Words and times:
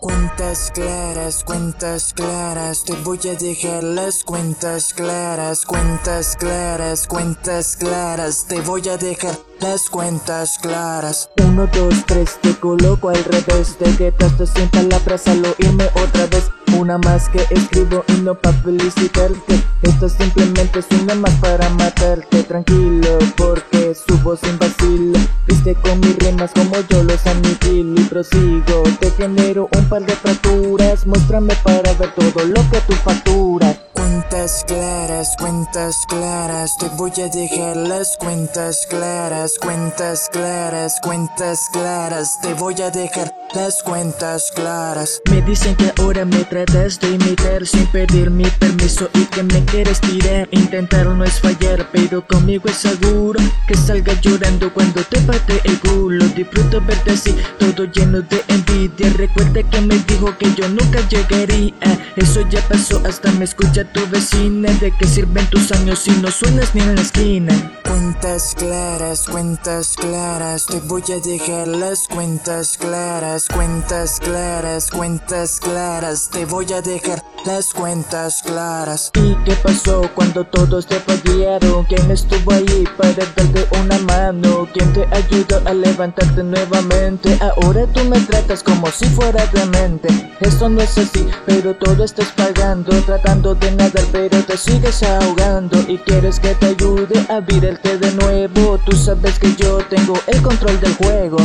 Cuentas 0.00 0.70
claras, 0.72 1.42
cuentas 1.42 2.14
claras, 2.14 2.84
te 2.84 2.92
voy 3.02 3.18
a 3.28 3.34
dejar 3.34 3.82
las 3.82 4.22
cuentas 4.22 4.94
claras, 4.94 5.66
cuentas 5.66 6.36
claras, 6.38 7.08
cuentas 7.08 7.76
claras, 7.76 8.46
te 8.46 8.60
voy 8.60 8.88
a 8.88 8.96
dejar 8.96 9.36
las 9.60 9.90
cuentas 9.90 10.58
claras. 10.62 11.28
Uno, 11.44 11.66
dos, 11.66 12.06
tres, 12.06 12.38
te 12.40 12.54
coloco 12.54 13.08
al 13.08 13.24
revés, 13.24 13.76
te 13.76 13.96
quedaste 13.96 14.46
sin 14.46 14.68
palabras 14.68 15.26
al 15.26 15.44
oírme 15.44 15.90
otra 15.94 16.26
vez. 16.26 16.48
Una 16.76 16.96
más 16.98 17.28
que 17.28 17.44
escribo 17.50 18.04
y 18.06 18.20
no 18.20 18.36
para 18.36 18.56
felicitarte, 18.58 19.64
esto 19.82 20.08
simplemente 20.08 20.78
es 20.78 20.86
una 21.02 21.16
más 21.16 21.34
para 21.40 21.68
matarte, 21.70 22.44
tranquilo, 22.44 23.18
porque 23.36 23.96
su 23.96 24.16
voz 24.18 24.38
sin 24.40 24.56
vacilo, 24.58 25.18
con 25.76 26.00
mis 26.00 26.16
rimas 26.16 26.52
como 26.52 26.76
yo 26.88 27.02
los 27.02 27.26
aniquilo 27.26 28.00
y 28.00 28.04
prosigo, 28.04 28.82
te 29.00 29.10
genero 29.10 29.68
un 29.76 29.88
par 29.88 30.04
de 30.04 30.14
fracturas. 30.14 31.06
Muéstrame 31.06 31.54
para 31.62 31.92
ver 31.94 32.14
todo 32.14 32.44
lo 32.44 32.70
que 32.70 32.80
tú 32.86 32.92
facturas 32.94 33.87
Claras, 34.66 35.36
cuentas 35.36 36.06
claras 36.08 36.78
Te 36.78 36.88
voy 36.96 37.12
a 37.20 37.28
dejar 37.28 37.76
las 37.76 38.16
cuentas 38.16 38.86
claras 38.88 39.58
Cuentas 39.60 40.30
claras, 40.32 40.98
cuentas 41.02 41.68
claras 41.70 42.40
Te 42.40 42.54
voy 42.54 42.80
a 42.80 42.90
dejar 42.90 43.34
las 43.54 43.82
cuentas 43.82 44.52
claras. 44.54 45.22
Me 45.30 45.40
dicen 45.40 45.74
que 45.76 45.92
ahora 45.98 46.26
me 46.26 46.44
tratas 46.44 47.00
de 47.00 47.12
imitar 47.12 47.66
Sin 47.66 47.86
pedir 47.86 48.30
mi 48.30 48.44
permiso 48.44 49.08
y 49.14 49.24
que 49.24 49.42
me 49.42 49.64
quieres 49.64 50.00
tirar. 50.00 50.48
Intentar 50.50 51.06
no 51.06 51.24
es 51.24 51.40
fallar, 51.40 51.88
pero 51.92 52.26
conmigo 52.26 52.68
es 52.68 52.76
seguro 52.76 53.40
Que 53.66 53.74
salga 53.74 54.12
llorando 54.20 54.72
cuando 54.72 55.02
te 55.04 55.20
pate 55.20 55.60
el 55.64 55.80
culo. 55.80 56.26
Disfruto 56.28 56.80
verte 56.82 57.12
así, 57.12 57.36
todo 57.58 57.84
lleno 57.84 58.20
de 58.22 58.44
envidia 58.78 59.12
Recuerda 59.16 59.62
que 59.62 59.80
me 59.80 59.98
dijo 59.98 60.36
que 60.38 60.54
yo 60.54 60.68
nunca 60.68 61.06
llegaría 61.08 61.74
Eso 62.16 62.42
ya 62.48 62.60
pasó, 62.68 63.02
hasta 63.06 63.30
me 63.32 63.44
escucha 63.44 63.84
tu 63.92 64.06
vecina 64.08 64.72
¿De 64.74 64.92
qué 64.92 65.06
sirven 65.06 65.46
tus 65.46 65.72
años 65.72 66.00
si 66.00 66.10
no 66.12 66.30
suenas 66.30 66.74
ni 66.74 66.82
en 66.82 66.94
la 66.94 67.02
esquina? 67.02 67.72
Cuentas 67.84 68.54
claras, 68.56 69.26
cuentas 69.28 69.96
claras 69.96 70.66
Te 70.66 70.80
voy 70.80 71.02
a 71.10 71.20
dejar 71.20 71.68
las 71.68 72.06
cuentas 72.08 72.76
claras 72.78 73.46
Cuentas 73.48 74.20
claras, 74.20 74.90
cuentas 74.90 75.60
claras 75.60 76.28
Te 76.30 76.44
voy 76.44 76.72
a 76.72 76.80
dejar 76.82 77.22
las 77.44 77.72
cuentas 77.72 78.42
claras 78.42 79.10
¿Y 79.14 79.34
qué 79.44 79.54
pasó 79.54 80.10
cuando 80.14 80.44
todos 80.44 80.86
te 80.86 81.00
fallaron? 81.00 81.84
¿Quién 81.84 82.10
estuvo 82.10 82.52
ahí 82.52 82.84
para 82.96 83.12
darte 83.12 83.68
una 83.80 83.98
mano? 84.00 84.68
¿Quién 84.72 84.92
te 84.92 85.06
ayudó 85.12 85.62
a 85.64 85.72
levantarte 85.72 86.42
nuevamente? 86.42 87.38
Ahora 87.40 87.86
tú 87.86 88.04
me 88.04 88.20
tratas 88.20 88.62
como 88.68 88.90
si 88.90 89.06
fuera 89.06 89.46
demente 89.46 90.08
Eso 90.40 90.68
no 90.68 90.80
es 90.80 90.96
así, 90.98 91.26
pero 91.46 91.74
todo 91.74 92.04
estás 92.04 92.28
pagando 92.32 92.92
Tratando 93.02 93.54
de 93.54 93.70
nadar 93.72 94.04
pero 94.12 94.42
te 94.44 94.56
sigues 94.56 95.02
ahogando. 95.02 95.78
Y 95.88 95.98
quieres 95.98 96.40
que 96.40 96.54
te 96.54 96.66
ayude 96.66 97.24
a 97.28 97.40
virarte 97.40 97.98
de 97.98 98.12
nuevo. 98.12 98.78
Tú 98.84 98.96
sabes 98.96 99.38
que 99.38 99.54
yo 99.56 99.78
tengo 99.88 100.14
el 100.26 100.42
control 100.42 100.80
del 100.80 100.94
juego 100.94 101.37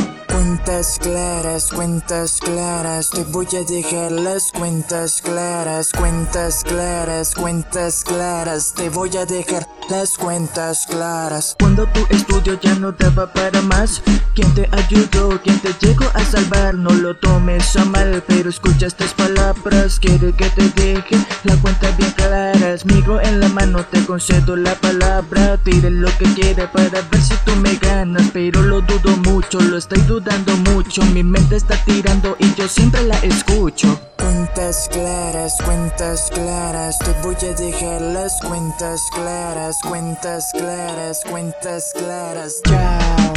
Cuentas 0.83 0.99
claras, 0.99 1.69
cuentas 1.71 2.39
claras, 2.41 3.09
te 3.09 3.23
voy 3.23 3.47
a 3.55 3.63
dejar 3.63 4.11
las 4.11 4.51
cuentas 4.51 5.21
claras, 5.21 5.93
cuentas 5.97 6.61
claras, 6.65 7.33
cuentas 7.33 8.03
claras, 8.03 8.73
te 8.73 8.89
voy 8.89 9.15
a 9.15 9.25
dejar 9.25 9.65
las 9.89 10.17
cuentas 10.17 10.85
claras. 10.85 11.55
Cuando 11.57 11.87
tu 11.87 12.05
estudio 12.09 12.59
ya 12.59 12.75
no 12.75 12.91
daba 12.91 13.31
para 13.31 13.61
más, 13.61 14.01
¿quién 14.35 14.53
te 14.55 14.67
ayudó? 14.73 15.39
¿Quién 15.41 15.57
te 15.61 15.73
llegó 15.79 16.03
a 16.15 16.25
salvar? 16.25 16.75
No 16.75 16.89
lo 16.89 17.15
tomes 17.15 17.77
a 17.77 17.85
mal, 17.85 18.21
pero 18.27 18.49
escucha 18.49 18.87
estas 18.87 19.13
palabras, 19.13 19.99
quiere 20.01 20.33
que 20.33 20.49
te 20.49 20.69
deje 20.69 21.15
la 21.45 21.55
cuenta 21.61 21.91
bien 21.91 22.11
clara. 22.11 22.51
Migro 22.85 23.21
en 23.21 23.39
la 23.39 23.47
mano, 23.49 23.85
te 23.85 24.03
concedo 24.05 24.55
la 24.55 24.75
palabra, 24.75 25.57
tire 25.63 25.89
lo 25.89 26.09
que 26.17 26.25
quiere 26.33 26.67
para 26.67 27.01
ver 27.01 27.21
si 27.21 27.35
tú 27.45 27.55
me 27.57 27.75
ganas, 27.75 28.31
pero 28.33 28.61
lo 28.63 28.81
dudo 28.81 29.15
mucho, 29.17 29.61
lo 29.61 29.77
estoy 29.77 30.01
dudando 30.01 30.23
dando 30.23 30.55
mucho 30.73 31.03
Mi 31.13 31.23
mente 31.23 31.55
está 31.55 31.75
tirando 31.85 32.35
y 32.39 32.53
yo 32.55 32.67
siempre 32.67 33.03
la 33.03 33.17
escucho. 33.19 33.99
Cuentas 34.17 34.89
claras, 34.91 35.53
cuentas 35.63 36.29
claras 36.33 36.97
Te 36.99 37.11
voy 37.21 37.35
a 37.35 37.53
dejar 37.53 38.01
las 38.01 38.39
cuentas 38.41 39.01
claras 39.13 39.77
Cuentas 39.87 40.51
claras, 40.53 41.21
cuentas 41.29 41.91
claras. 41.95 42.61
Chao, 42.65 43.33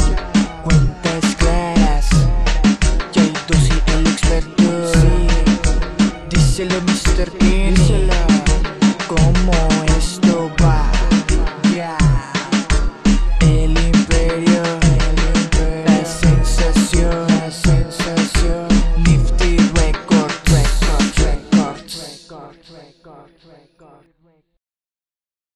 Red 23.27 23.69
God. 23.77 24.05